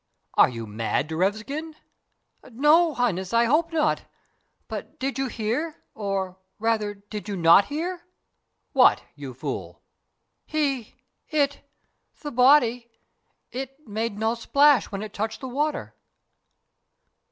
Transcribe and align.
"Are 0.33 0.49
you 0.49 0.65
mad, 0.65 1.07
Derevskin?" 1.09 1.75
"No, 2.49 2.95
Highness, 2.95 3.33
I 3.33 3.45
hope 3.45 3.71
not: 3.71 4.05
but 4.67 4.97
did 4.99 5.19
you 5.19 5.27
hear 5.27 5.83
or, 5.93 6.39
rather, 6.57 6.95
did 6.95 7.29
you 7.29 7.37
not 7.37 7.65
hear?" 7.65 8.07
"What, 8.73 9.03
you 9.13 9.35
fool?" 9.35 9.83
"He 10.47 10.95
it 11.29 11.61
the 12.19 12.31
body 12.31 12.89
it 13.51 13.87
made 13.87 14.17
no 14.17 14.33
splash 14.33 14.85
when 14.91 15.03
it 15.03 15.13
touched 15.13 15.39
the 15.39 15.47
water!" 15.47 15.93